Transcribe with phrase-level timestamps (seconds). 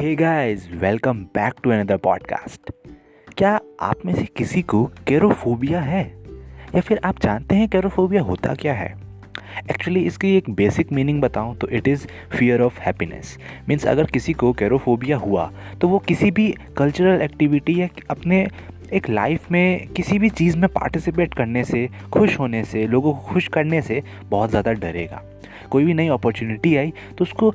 [0.00, 2.70] Hey guys welcome back to another podcast
[3.38, 6.16] क्या आप में से किसी को कैरोफोबिया है?
[6.74, 8.94] या फिर आप जानते हैं कैरोफोबिया होता क्या है?
[9.70, 12.06] एक्चुअली इसकी एक बेसिक मीनिंग बताऊँ तो it is
[12.38, 13.38] fear of happiness
[13.68, 18.48] means अगर किसी को कैरोफोबिया हुआ तो वो किसी भी कल्चरल एक्टिविटी या अपने
[18.92, 23.20] एक लाइफ में किसी भी चीज़ में पार्टिसिपेट करने से, खुश होने से, लोगों को
[23.20, 25.22] खुश करने से बहुत ज़्यादा डरेगा।
[25.70, 27.54] कोई भी नई अपॉर्चुनिटी आई तो उसको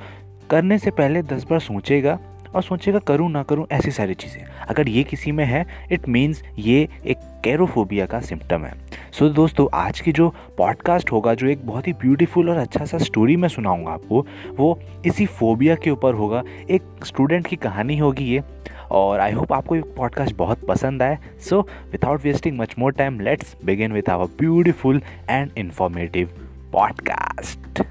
[0.50, 2.20] करने से पहले दस बार सोचेगा
[2.56, 6.44] और सोचेगा करूँ ना करूँ ऐसी सारी चीज़ें। अगर ये किसी में है इट मीन्स
[6.60, 8.74] ये एक कैरोफोबिया का सिम्टम है।
[9.12, 12.86] सो so, दोस्तों आज की जो पॉडकास्ट होगा जो एक बहुत ही ब्यूटीफुल और अच्छा
[12.86, 17.98] सा स्टोरी मैं सुनाऊँगा आपको वो इसी फोबिया के ऊपर होगा। एक स्टूडेंट की कहानी
[17.98, 18.44] होगी ये
[18.92, 21.18] और आई होप आपको ये पॉडकास्ट बहुत पसंद आए।
[21.50, 21.62] So
[21.92, 26.30] without wasting much more time let's begin with our beautiful and informative
[26.74, 27.84] podcast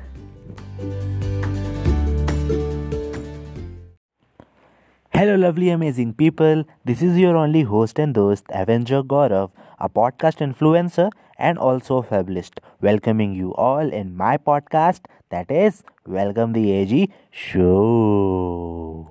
[5.25, 10.43] hello lovely amazing people this is your only host and दोस्त avenger Gaurav a podcast
[10.43, 11.09] influencer
[11.41, 17.09] and also fabulist welcoming you all in my podcast that is welcome the A G
[17.33, 19.11] show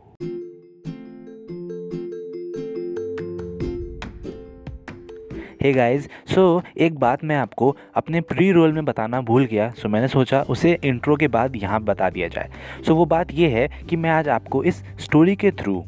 [5.61, 9.88] hey guys so एक बात मैं आपको अपने pre role में बताना भूल गया सो
[9.88, 12.50] so मैंने सोचा उसे इंट्रो के बाद यहाँ बता दिया जाए।
[12.86, 15.84] सो so वो बात ये है कि मैं आज आपको इस स्टोरी के थ्रू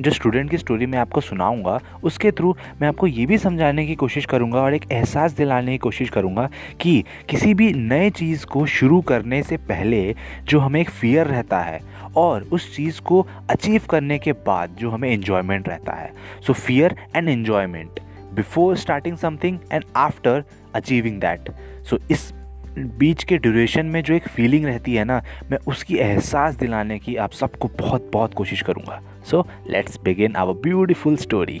[0.00, 3.94] जो स्टूडेंट की स्टोरी मैं आपको सुनाऊँगा, उसके थ्रू मैं आपको ये भी समझाने की
[3.94, 8.66] कोशिश करूँगा और एक एहसास दिलाने की कोशिश करूँगा कि किसी भी नए चीज़ को
[8.66, 11.80] शुरू करने से पहले जो हमें एक फियर रहता है
[12.16, 16.12] और उस चीज़ को अचीव करने के बाद जो हमें इन्जॉयमेंट रहता है।
[16.46, 18.00] So fear and enjoyment
[18.34, 21.50] before starting something and after achieving that
[21.84, 22.32] so इस
[22.78, 27.16] बीच के ड्यूरेशन में जो एक फीलिंग रहती है ना, मैं उसकी एहसास दिलाने की
[27.16, 31.60] आप सबको बहुत बहुत कोशिश करूँगा। So let's begin our beautiful story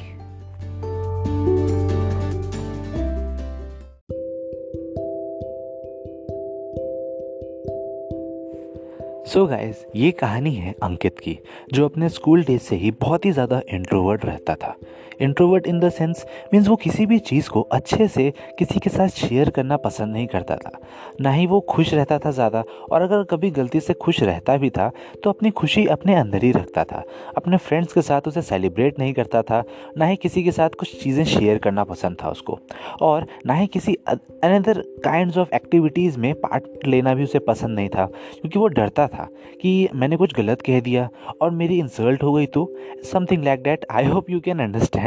[9.26, 11.38] so so guys ये कहानी है अंकित की,
[11.72, 14.74] जो अपने स्कूल डेज़ से ही बहुत ही ज़्यादा इंट्रोवर्ट रहता था।
[15.20, 19.08] Introvert in the sense means वो किसी भी चीज़ को अच्छे से किसी के साथ
[19.18, 20.70] शेयर करना पसंद नहीं करता था।
[21.20, 22.62] ना ही वो खुश रहता था ज़्यादा
[22.92, 24.90] और अगर कभी गलती से खुश रहता भी था
[25.24, 27.02] तो अपनी खुशी अपने अंदर ही रखता था।
[27.36, 29.62] अपने फ्रेंड्स के साथ उसे सेलिब्रेट नहीं करता था,
[29.98, 32.58] ना ही किसी के साथ कुछ चीज़ें शेयर करना पसंद था उसको।
[33.02, 37.88] और ना ही किसी अनदर काइंड ऑफ़ एक्टिविटीज़ में पार्ट लेना भी उसे पसंद नहीं
[37.88, 39.28] था, क्योंकि वो डरता था
[39.62, 41.08] कि मैंने कुछ गलत कह दिया
[41.40, 42.70] और मेरी इंसल्ट हो गई तो
[43.12, 45.01] something like that I hope you can understand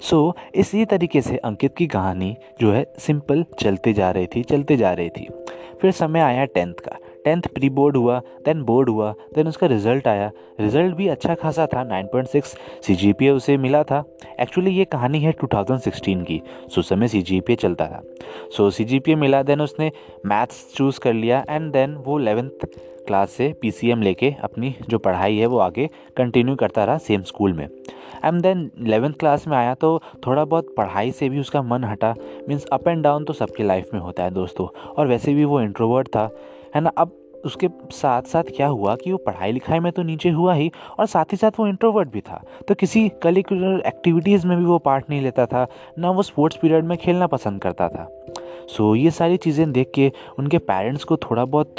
[0.00, 4.76] so इसी तरीके से अंकित की कहानी जो है सिंपल चलते जा रही थी, चलते
[4.76, 5.28] जा रही थी।
[5.82, 10.08] फिर समय आया टेंथ का। टेंथ प्री बोर्ड हुआ देन बोर्ड हुआ देन उसका रिज़ल्ट
[10.08, 10.30] आया।
[10.60, 14.02] रिज़ल्ट भी अच्छा खासा था 9.6 सी उसे मिला था।
[14.40, 16.40] एक्चुअली ये कहानी है 2016 की।
[16.74, 18.02] सो समय सीजीपीए चलता था।
[18.56, 19.90] सो सीजीपीए मिला देन उसने
[20.26, 22.66] मैथ्स चूज़ कर लिया एंड देन वो एलेवेंथ
[23.06, 27.52] क्लास से पीसीएम लेके अपनी जो पढ़ाई है वो आगे कंटिन्यू करता रहा सेम स्कूल
[27.52, 27.68] में।
[28.24, 32.14] एंड देन एलेवेंथ क्लास में आया तो थोड़ा बहुत पढ़ाई से भी उसका मन हटा।
[32.48, 35.60] मीन्स अप एंड डाउन तो सबके लाइफ में होता है दोस्तों। और वैसे भी वो
[35.60, 36.30] इंट्रोवर्ट था।
[36.74, 36.92] है ना?
[36.98, 40.70] अब उसके साथ साथ क्या हुआ कि वो पढ़ाई लिखाई में तो नीचे हुआ ही
[40.98, 44.78] और साथ ही साथ वो इंट्रोवर्ट भी था। तो किसी करिकुलर एक्टिविटीज़ में भी वो
[44.78, 45.66] पार्ट नहीं लेता था
[45.98, 48.08] ना वो स्पोर्ट्स पीरियड में खेलना पसंद करता था।
[48.68, 51.74] सो so, ये सारी चीज़ें देख के उनके पेरेंट्स को थोड़ा बहुत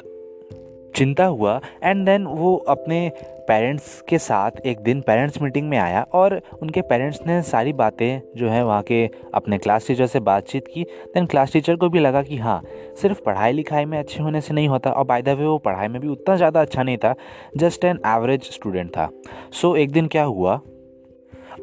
[0.96, 3.12] चिंता हुआ। एंड देन वो अपने
[3.48, 8.22] पेरेंट्स के साथ एक दिन पेरेंट्स मीटिंग में आया और उनके पेरेंट्स ने सारी बातें
[8.38, 10.84] जो है वहाँ के अपने क्लास टीचर से बातचीत की।
[11.14, 12.62] देन क्लास टीचर को भी लगा कि हाँ
[13.02, 15.88] सिर्फ़ पढ़ाई लिखाई में अच्छे होने से नहीं होता। और बाय द वे वो पढ़ाई
[15.88, 17.16] में भी उतना ज़्यादा अच्छा नहीं था
[17.58, 19.10] जस्ट एन एवरेज स्टूडेंट था।
[19.52, 20.60] सो so, एक दिन क्या हुआ?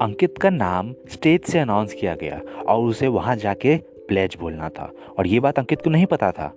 [0.02, 3.76] अंकित का नाम स्टेज से अनाउंस किया गया और उसे वहाँ जाके
[4.08, 6.52] प्लेज बोलना था। और ये बात अंकित को नहीं पता था।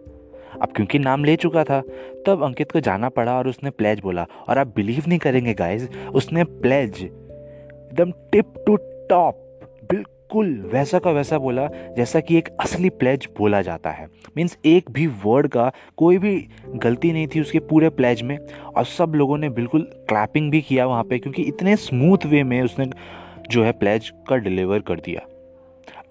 [0.62, 1.82] अब क्योंकि नाम ले चुका था,
[2.28, 5.88] तब अंकित को जाना पड़ा और उसने प्लेज बोला, और आप बिलीव नहीं करेंगे गाइज़
[6.14, 8.76] उसने प्लेज एकदम टिप टू
[9.10, 9.46] टॉप
[9.92, 11.68] बिल्कुल वैसा का वैसा बोला,
[11.98, 14.08] जैसा कि एक असली प्लेज बोला जाता है।
[14.38, 16.36] मीन्स एक भी वर्ड का कोई भी
[16.76, 18.38] गलती नहीं थी उसके पूरे प्लेज में,
[18.68, 22.62] और सब लोगों ने बिल्कुल क्लैपिंग भी किया वहाँ पे, क्योंकि इतने स्मूथ वे में
[22.62, 22.90] उसने
[23.50, 25.22] जो है प्लेज का डिलीवर कर दिया।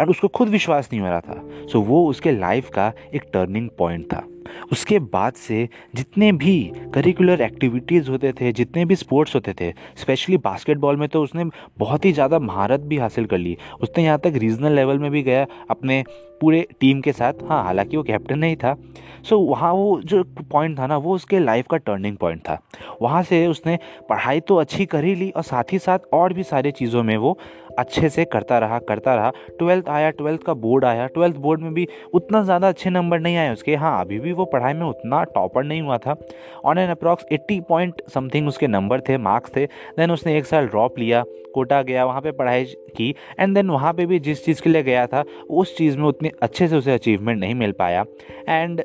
[0.00, 3.69] और उसको खुद विश्वास नहीं हो रहा था। सो वो उसके लाइफ का एक टर्निंग
[3.79, 4.27] पॉइंट था।
[4.73, 10.37] उसके बाद से जितने भी करिकुलर एक्टिविटीज़ होते थे, जितने भी स्पोर्ट्स होते थे स्पेशली
[10.39, 11.45] बास्केटबॉल में तो उसने
[11.79, 15.23] बहुत ही ज़्यादा महारत भी हासिल कर ली। उसने यहाँ तक रीजनल लेवल में भी
[15.23, 16.03] गया, अपने
[16.40, 18.76] पूरे टीम के साथ। हाँ हालाँकि वो कैप्टन नहीं था।
[19.25, 22.58] सो so, वहाँ वो जो पॉइंट था ना वो उसके लाइफ का टर्निंग पॉइंट था।
[23.02, 26.43] वहाँ से उसने पढ़ाई तो अच्छी कर ही ली और साथ ही साथ और भी
[26.43, 27.38] सारी चीज़ों में वो
[27.79, 31.73] अच्छे से करता रहा करता रहा। ट्वेल्थ आया ट्वेल्थ का बोर्ड आया। ट्वेल्थ बोर्ड में
[31.75, 35.23] भी उतना ज़्यादा अच्छे नंबर नहीं आए उसके। हाँ अभी भी वो पढ़ाई में उतना
[35.25, 36.17] टॉपर नहीं हुआ था।
[36.64, 39.67] On an approx eighty point something उसके नंबर थे मार्क्स थे।
[39.99, 41.23] देन उसने एक साल ड्रॉप लिया
[41.55, 42.64] कोटा गया वहाँ पे पढ़ाई
[42.96, 46.05] की। एंड देन वहाँ पे भी जिस चीज़ के लिए गया था उस चीज़ में
[46.05, 48.05] उतनी अच्छे से उसे अचीवमेंट नहीं मिल पाया
[48.49, 48.83] एंड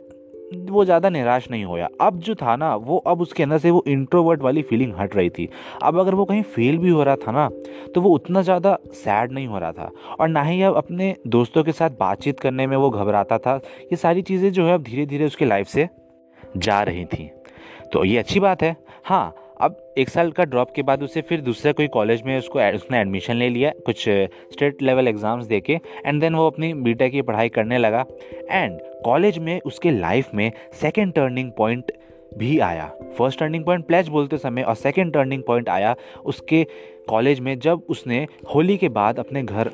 [0.70, 3.84] वो ज़्यादा निराश नहीं होया। अब जो था ना, वो अब उसके अंदर से वो
[3.88, 5.48] इंट्रोवर्ट वाली फीलिंग हट रही थी।
[5.84, 7.48] अब अगर वो कहीं फेल भी हो रहा था ना
[7.96, 11.64] तो वो उतना ज़्यादा सैड नहीं हो रहा था। और ना ही अब अपने दोस्तों
[11.64, 15.06] के साथ बातचीत करने में वो घबराता था। ये सारी चीज़ें जो है अब धीरे
[15.06, 15.88] धीरे उसके लाइफ से
[16.58, 17.30] जा रही थी।
[17.94, 18.76] तो ये अच्छी बात है।
[19.06, 22.60] हाँ अब एक साल का ड्रॉप के बाद उसे फिर दूसरे कोई कॉलेज में उसको
[22.76, 26.96] उसने एडमिशन ले लिया, कुछ स्टेट लेवल एग्ज़ाम्स दे के एंड देन वो अपनी बी
[27.02, 28.06] की पढ़ाई करने लगा।
[28.52, 30.52] एंड कॉलेज में उसके लाइफ में
[30.82, 31.92] सेकेंड टर्निंग पॉइंट
[32.38, 32.86] भी आया।
[33.18, 35.96] फ़र्स्ट टर्निंग पॉइंट प्लेज बोलते समय और सेकेंड टर्निंग पॉइंट आया
[36.26, 36.64] उसके
[37.10, 38.26] कॉलेज में जब उसने
[38.56, 39.70] होली के बाद अपने घर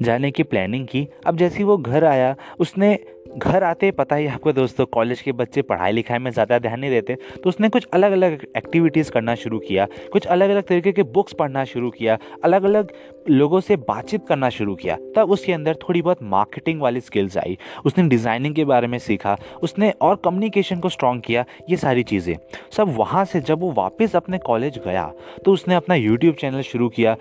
[0.00, 2.98] जाने की प्लानिंग की। अब जैसे ही वो घर आया, उसने
[3.32, 6.90] घर आते पता ही आपको दोस्तों कॉलेज के बच्चे पढ़ाई लिखाई में ज़्यादा ध्यान नहीं
[6.90, 11.02] देते तो उसने कुछ अलग अलग एक्टिविटीज़ करना शुरू किया, कुछ अलग अलग तरीके के
[11.04, 12.92] बुक्स पढ़ना शुरू किया अलग अलग
[13.30, 17.56] लोगों से बातचीत करना शुरू किया। तब उसके अंदर थोड़ी बहुत मार्केटिंग वाली स्किल्स आई।
[17.84, 22.36] उसने डिज़ाइनिंग के बारे में सीखा, उसने और कम्युनिकेशन को स्ट्रॉन्ग किया, ये सारी चीज़ें।
[22.72, 25.12] सब वहाँ से जब वो वापस अपने कॉलेज गया
[25.44, 27.16] तो उसने अपना यूट्यूब चैनल शुरू किया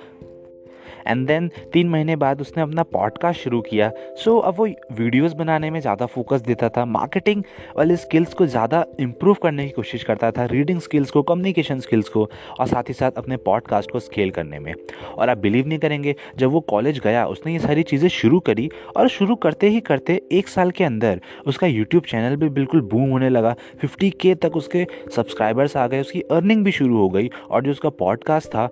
[1.08, 5.34] एंड देन तीन महीने बाद उसने अपना पॉडकास्ट शुरू किया। सो so, अब वो वीडियोस
[5.34, 7.44] बनाने में ज़्यादा फोकस देता था। मार्केटिंग
[7.78, 12.10] वाले स्किल्स को ज़्यादा इम्प्रूव करने की कोशिश करता था। रीडिंग स्किल्स को कम्युनिकेशन स्किल्स
[12.10, 14.74] को और साथ ही साथ अपने पॉडकास्ट को स्केल करने में।
[15.18, 18.70] और आप बिलीव नहीं करेंगे जब वो कॉलेज गया उसने ये सारी चीज़ें शुरू करी
[18.98, 23.10] और शुरू करते ही करते एक साल के अंदर उसका यूट्यूब चैनल भी बिल्कुल बूम
[23.10, 27.30] होने लगा। फिफ्टी के तक उसके सब्सक्राइबर्स आ गए उसकी अर्निंग भी शुरू हो गई
[27.50, 28.68] और जो उसका पॉडकास्ट था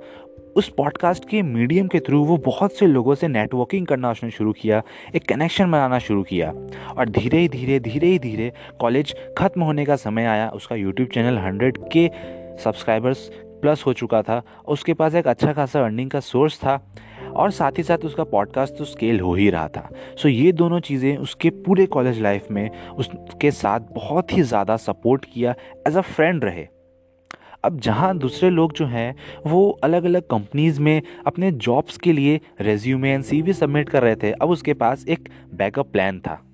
[0.56, 4.52] उस पॉडकास्ट के मीडियम के थ्रू वो बहुत से लोगों से नेटवर्किंग करना उसने शुरू
[4.54, 4.82] किया,
[5.16, 6.52] एक कनेक्शन बनाना शुरू किया।
[6.90, 8.52] और धीरे धीरे धीरे ही धीरे
[8.82, 12.08] कॉलेज ख़त्म होने का समय आया। उसका यूट्यूब चैनल हंड्रेड के
[12.64, 13.30] सब्सक्राइबर्स
[13.62, 16.80] प्लस हो चुका था। उसके पास एक अच्छा खासा अर्निंग का सोर्स था
[17.30, 20.80] और साथ ही साथ उसका पॉडकास्ट तो स्केल हो ही रहा था। सो ये दोनों
[20.80, 25.56] चीज़ें उसके पूरे कॉलेज लाइफ में उसके साथ बहुत ही ज़्यादा सपोर्ट किया
[25.88, 26.68] एज अ फ्रेंड रहे।
[27.64, 29.16] अब जहाँ दूसरे लोग जो हैं,
[29.48, 34.16] वो अलग अलग कंपनीज़ में अपने जॉब्स के लिए रेज्यूमे एंड सीवी सबमिट कर रहे
[34.16, 36.46] थे, अब उसके पास एक बैकअप प्लान था।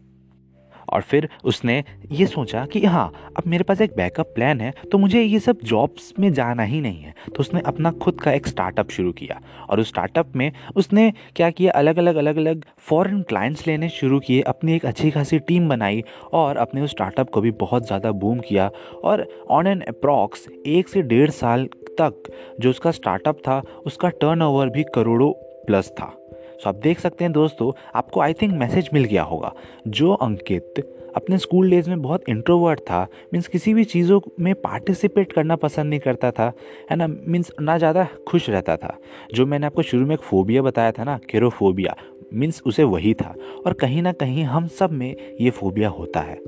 [0.90, 4.98] और फिर उसने ये सोचा कि हाँ अब मेरे पास एक बैकअप प्लान है तो
[4.98, 8.48] मुझे ये सब जॉब्स में जाना ही नहीं है। तो उसने अपना खुद का एक
[8.48, 9.40] स्टार्टअप शुरू किया
[9.70, 11.72] और उस स्टार्टअप में उसने क्या किया?
[11.72, 16.04] अलग अलग अलग अलग फॉरेन क्लाइंट्स लेने शुरू किए, अपनी एक अच्छी खासी टीम बनाई
[16.34, 18.70] और अपने उस स्टार्टअप को भी बहुत ज़्यादा बूम किया
[19.04, 21.68] और ऑन एन अप्रॉक्स एक से डेढ़ साल
[22.00, 25.32] तक जो उसका स्टार्टअप था, उसका टर्नओवर भी करोड़ों
[25.68, 26.14] प्लस था।
[26.60, 29.54] सो आप देख सकते हैं दोस्तों आपको आई थिंक मैसेज मिल गया होगा
[29.88, 30.84] जो अंकित
[31.16, 33.02] अपने स्कूल डेज़ में बहुत इंट्रोवर्ट था
[33.34, 36.52] मीन्स किसी भी चीज़ों में पार्टिसिपेट करना पसंद नहीं करता था
[36.92, 37.08] है ना?
[37.08, 38.98] मीन्स ना ज़्यादा खुश रहता था।
[39.34, 41.96] जो मैंने आपको शुरू में एक फोबिया बताया था ना केरोफोबिया
[42.34, 43.34] मीन्स उसे वही था।
[43.66, 46.40] और कहीं ना कहीं हम सब में ये फोबिया होता है।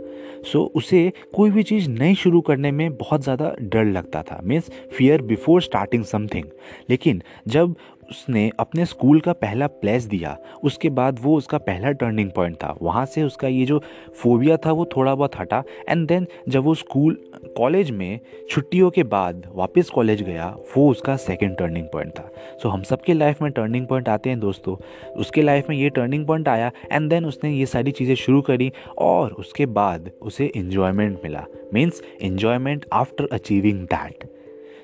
[0.44, 4.40] सो so, उसे कोई भी चीज़ नई शुरू करने में बहुत ज़्यादा डर लगता था।
[4.44, 6.46] Means fear before starting something
[6.90, 7.76] लेकिन जब
[8.10, 12.76] उसने अपने स्कूल का पहला प्लेस दिया। उसके बाद वो उसका पहला टर्निंग पॉइंट था।
[12.82, 13.82] वहाँ से उसका ये जो
[14.22, 17.18] फोबिया था वो थोड़ा बहुत हटा। एंड देन जब वो स्कूल
[17.58, 22.68] कॉलेज में छुट्टियों के बाद वापस कॉलेज गया वो उसका सेकेंड टर्निंग पॉइंट था। सो
[22.68, 24.76] so, हम सब के लाइफ में टर्निंग पॉइंट आते हैं दोस्तों।
[25.20, 28.72] उसके लाइफ में ये टर्निंग पॉइंट आया एंड देन उसने ये सारी चीज़ें शुरू करी
[28.98, 34.30] और उसके बाद उसे इन्जॉयमेंट मिला। Means enjoyment after achieving that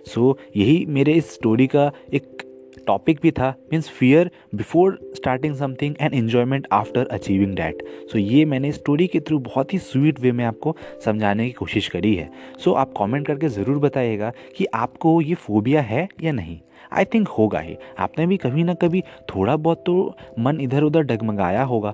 [0.07, 2.41] so यही मेरे इस स्टोरी का एक
[2.87, 8.43] टॉपिक भी था means fear before starting something and enjoyment after achieving that so ये
[8.45, 10.75] मैंने स्टोरी के थ्रू बहुत ही स्वीट वे में आपको
[11.05, 15.33] समझाने की कोशिश करी है। सो so, आप कमेंट करके ज़रूर बताइएगा कि आपको ये
[15.35, 16.59] फोबिया है या नहीं।
[16.93, 21.03] आई थिंक होगा ही। आपने भी कभी ना कभी थोड़ा बहुत तो मन इधर उधर
[21.03, 21.93] डगमगाया होगा।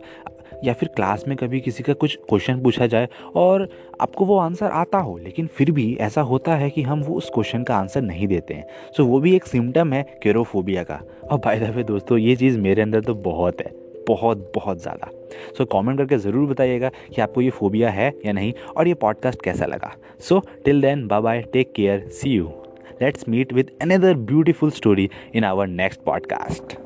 [0.64, 3.68] या फिर क्लास में कभी किसी का कुछ क्वेश्चन पूछा जाए और
[4.02, 7.30] आपको वो आंसर आता हो लेकिन फिर भी ऐसा होता है कि हम वो उस
[7.34, 8.66] क्वेश्चन का आंसर नहीं देते हैं।
[8.98, 11.02] सो वो भी एक सिम्टम है केरोफोबिया का।
[11.32, 13.72] और बाय द वे दोस्तों ये चीज़ मेरे अंदर तो बहुत है
[14.08, 18.32] बहुत बहुत ज़्यादा। सो so, कमेंट करके ज़रूर बताइएगा कि आपको ये फोबिया है या
[18.32, 22.52] नहीं और ये पॉडकास्ट कैसा लगा। So till then bye bye take care see you.
[23.02, 26.78] Let's meet with another beautiful story in our next podcast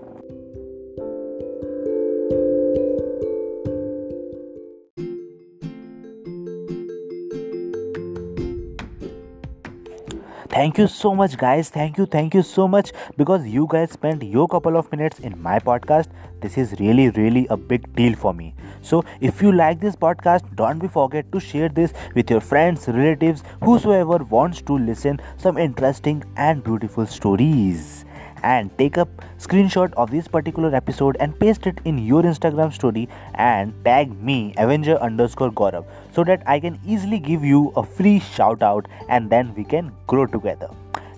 [10.53, 11.69] thank you so much guys.
[11.69, 12.91] Thank you thank you so much.
[13.17, 16.07] Because you guys spent your couple of minutes in my podcast
[16.41, 18.53] this is really really a big deal for me.
[18.81, 22.87] So if you like this podcast don't be forget to share this with your friends
[22.87, 28.05] relatives whosoever wants to listen some interesting and beautiful stories
[28.43, 29.07] and take a
[29.37, 34.53] screenshot of this particular episode and paste it in your Instagram story and tag me
[34.57, 39.29] Avenger underscore Gaurav so that I can easily give you a free shout out and
[39.29, 40.69] then we can grow together.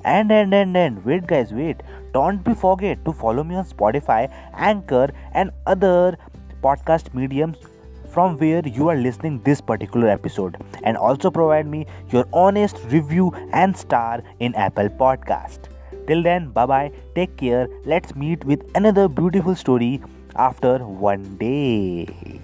[0.03, 1.81] And and and and wait guys wait
[2.13, 6.17] don't be forget to follow me on Spotify, Anchor and other
[6.61, 7.57] podcast mediums
[8.15, 13.31] from where you are listening this particular episode and also provide me your honest review
[13.51, 15.74] and star in Apple Podcast.
[16.07, 17.67] Till then, bye bye, take care.
[17.85, 20.01] Let's meet with another beautiful story
[20.35, 22.34] after one day.